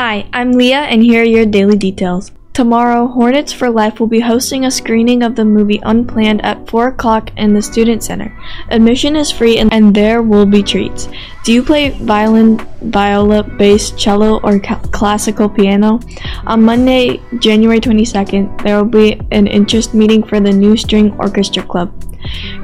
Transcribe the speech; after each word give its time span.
Hi, 0.00 0.28
I'm 0.32 0.52
Leah, 0.52 0.82
and 0.82 1.02
here 1.02 1.22
are 1.22 1.24
your 1.24 1.44
daily 1.44 1.76
details. 1.76 2.30
Tomorrow, 2.52 3.08
Hornets 3.08 3.52
for 3.52 3.68
Life 3.68 3.98
will 3.98 4.06
be 4.06 4.20
hosting 4.20 4.64
a 4.64 4.70
screening 4.70 5.24
of 5.24 5.34
the 5.34 5.44
movie 5.44 5.80
Unplanned 5.82 6.44
at 6.44 6.70
4 6.70 6.86
o'clock 6.86 7.32
in 7.36 7.52
the 7.52 7.60
Student 7.60 8.04
Center. 8.04 8.32
Admission 8.70 9.16
is 9.16 9.32
free 9.32 9.58
and, 9.58 9.72
and 9.72 9.92
there 9.92 10.22
will 10.22 10.46
be 10.46 10.62
treats. 10.62 11.08
Do 11.42 11.52
you 11.52 11.64
play 11.64 11.90
violin, 11.90 12.64
viola, 12.80 13.42
bass, 13.42 13.90
cello, 13.90 14.38
or 14.44 14.60
ca- 14.60 14.78
classical 14.92 15.48
piano? 15.48 15.98
On 16.46 16.62
Monday, 16.62 17.20
January 17.40 17.80
22nd, 17.80 18.62
there 18.62 18.76
will 18.76 18.88
be 18.88 19.20
an 19.32 19.48
interest 19.48 19.94
meeting 19.94 20.22
for 20.22 20.38
the 20.38 20.52
New 20.52 20.76
String 20.76 21.10
Orchestra 21.18 21.64
Club. 21.64 21.90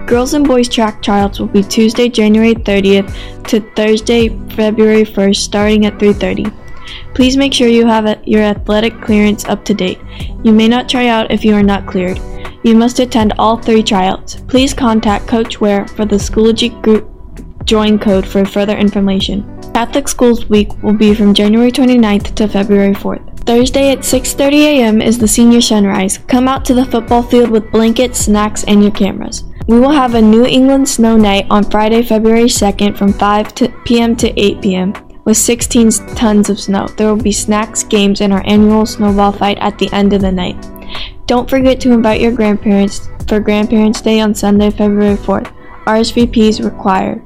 Girls 0.06 0.34
and 0.34 0.46
boys 0.46 0.68
track 0.68 1.02
Trials 1.02 1.40
will 1.40 1.48
be 1.48 1.64
Tuesday, 1.64 2.08
January 2.08 2.54
30th 2.54 3.10
to 3.48 3.58
Thursday, 3.74 4.28
February 4.54 5.02
1st, 5.02 5.36
starting 5.36 5.84
at 5.84 5.98
3:30. 5.98 6.63
Please 7.14 7.36
make 7.36 7.52
sure 7.52 7.68
you 7.68 7.86
have 7.86 8.06
a, 8.06 8.20
your 8.24 8.42
athletic 8.42 9.00
clearance 9.00 9.44
up 9.44 9.64
to 9.64 9.74
date. 9.74 10.00
You 10.42 10.52
may 10.52 10.68
not 10.68 10.88
try 10.88 11.08
out 11.08 11.30
if 11.30 11.44
you 11.44 11.54
are 11.54 11.62
not 11.62 11.86
cleared. 11.86 12.20
You 12.62 12.74
must 12.74 12.98
attend 12.98 13.34
all 13.38 13.56
three 13.56 13.82
tryouts. 13.82 14.36
Please 14.48 14.72
contact 14.72 15.28
Coach 15.28 15.60
Ware 15.60 15.86
for 15.88 16.04
the 16.04 16.16
Schoology 16.16 16.70
group 16.82 17.10
join 17.64 17.98
code 17.98 18.26
for 18.26 18.44
further 18.44 18.76
information. 18.76 19.42
Catholic 19.72 20.08
Schools 20.08 20.48
Week 20.48 20.70
will 20.82 20.92
be 20.92 21.14
from 21.14 21.34
January 21.34 21.72
29th 21.72 22.34
to 22.34 22.48
February 22.48 22.94
4th. 22.94 23.34
Thursday 23.44 23.90
at 23.90 23.98
6:30 23.98 24.52
a.m. 24.64 25.02
is 25.02 25.18
the 25.18 25.28
senior 25.28 25.60
sunrise. 25.60 26.18
Come 26.28 26.48
out 26.48 26.64
to 26.64 26.74
the 26.74 26.86
football 26.86 27.22
field 27.22 27.50
with 27.50 27.70
blankets, 27.70 28.20
snacks, 28.20 28.64
and 28.64 28.82
your 28.82 28.92
cameras. 28.92 29.44
We 29.66 29.80
will 29.80 29.92
have 29.92 30.14
a 30.14 30.22
New 30.22 30.44
England 30.44 30.88
snow 30.88 31.16
night 31.16 31.46
on 31.50 31.70
Friday, 31.70 32.02
February 32.02 32.48
2nd 32.48 32.96
from 32.96 33.12
5 33.12 33.54
to 33.56 33.68
p.m. 33.84 34.16
to 34.16 34.28
8 34.40 34.62
p.m. 34.62 34.94
with 35.24 35.36
16 35.36 35.90
tons 36.14 36.50
of 36.50 36.60
snow. 36.60 36.86
There 36.88 37.08
will 37.08 37.22
be 37.22 37.32
snacks, 37.32 37.82
games, 37.82 38.20
and 38.20 38.32
our 38.32 38.42
annual 38.46 38.86
snowball 38.86 39.32
fight 39.32 39.58
at 39.58 39.78
the 39.78 39.92
end 39.92 40.12
of 40.12 40.20
the 40.20 40.32
night. 40.32 40.56
Don't 41.26 41.48
forget 41.48 41.80
to 41.80 41.92
invite 41.92 42.20
your 42.20 42.32
grandparents 42.32 43.08
for 43.26 43.40
Grandparents' 43.40 44.02
Day 44.02 44.20
on 44.20 44.34
Sunday, 44.34 44.70
February 44.70 45.16
4th. 45.16 45.52
RSVPs 45.86 46.64
required. 46.64 47.22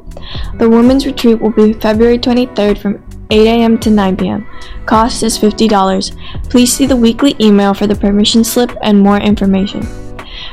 The 0.59 0.69
women's 0.69 1.07
retreat 1.07 1.41
will 1.41 1.51
be 1.51 1.73
February 1.73 2.19
23rd 2.19 2.79
from 2.79 3.05
8 3.31 3.47
a.m. 3.47 3.79
to 3.79 3.91
9 3.91 4.17
p.m. 4.17 4.47
Cost 4.87 5.23
is 5.23 5.39
$50. 5.39 6.49
Please 6.51 6.73
see 6.73 6.87
the 6.87 6.97
weekly 6.97 7.37
email 7.41 7.75
for 7.75 7.87
the 7.87 7.95
permission 7.95 8.43
slip 8.43 8.77
and 8.83 8.99
more 8.99 9.19
information. 9.19 9.87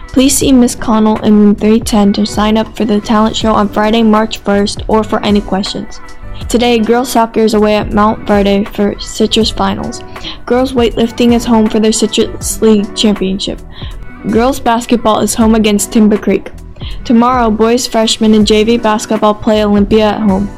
Please 0.08 0.38
see 0.38 0.52
Miss 0.52 0.76
Connell 0.76 1.22
in 1.24 1.40
room 1.40 1.56
310 1.56 2.14
to 2.14 2.26
sign 2.26 2.58
up 2.58 2.76
for 2.76 2.86
the 2.86 3.02
talent 3.02 3.36
show 3.36 3.54
on 3.54 3.70
Friday, 3.70 4.04
March 4.04 4.44
1st, 4.44 4.86
or 4.88 5.04
for 5.04 5.24
any 5.24 5.42
questions. 5.42 6.00
Today, 6.50 6.80
girls 6.80 7.12
soccer 7.12 7.42
is 7.42 7.54
away 7.54 7.76
at 7.76 7.90
Montverde 7.90 8.68
for 8.76 9.00
Citrus 9.00 9.52
Finals. 9.52 10.02
Girls 10.46 10.74
weightlifting 10.74 11.34
is 11.34 11.46
home 11.46 11.68
for 11.68 11.80
their 11.80 11.92
Citrus 11.92 12.62
League 12.62 12.96
Championship. 12.96 13.62
Girls 14.32 14.60
basketball 14.60 15.20
is 15.20 15.36
home 15.36 15.56
against 15.56 15.92
Timber 15.92 16.18
Creek. 16.18 16.52
Tomorrow, 17.04 17.52
boys 17.52 17.88
freshman 17.88 18.34
and 18.34 18.46
JV 18.46 18.82
basketball 18.82 19.34
play 19.34 19.64
Olympia 19.64 20.12
at 20.12 20.22
home. 20.22 20.50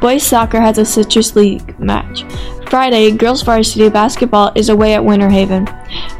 Boys 0.00 0.22
soccer 0.22 0.60
has 0.60 0.78
a 0.78 0.84
Citrus 0.84 1.34
League 1.36 1.78
match. 1.78 2.24
Friday, 2.68 3.12
girls 3.12 3.42
varsity 3.42 3.88
basketball 3.88 4.52
is 4.54 4.68
away 4.68 4.94
at 4.94 5.04
Winter 5.04 5.30
Haven. 5.30 5.68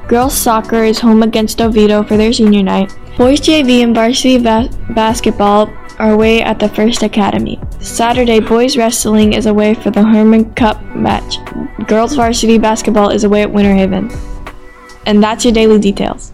Girls 0.08 0.34
soccer 0.34 0.84
is 0.84 1.00
home 1.00 1.22
against 1.22 1.60
Oviedo 1.60 2.02
for 2.04 2.16
their 2.16 2.32
senior 2.32 2.62
night. 2.62 2.96
Boys 3.16 3.40
JV 3.40 3.82
and 3.82 3.94
varsity 3.94 4.38
ba- 4.38 4.70
basketball 4.90 5.70
are 5.98 6.12
away 6.12 6.42
at 6.42 6.58
the 6.58 6.68
First 6.68 7.02
Academy. 7.02 7.60
Saturday, 7.86 8.40
boys 8.40 8.76
wrestling 8.76 9.32
is 9.32 9.46
away 9.46 9.72
for 9.72 9.90
the 9.92 10.02
Herman 10.02 10.52
Cup 10.54 10.82
match. 10.96 11.36
Girls 11.86 12.16
varsity 12.16 12.58
basketball 12.58 13.10
is 13.10 13.22
away 13.22 13.42
at 13.42 13.52
Winter 13.52 13.72
Haven. 13.72 14.10
And 15.06 15.22
that's 15.22 15.44
your 15.44 15.54
daily 15.54 15.78
details. 15.78 16.32